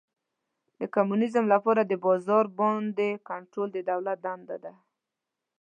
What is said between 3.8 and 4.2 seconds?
دولت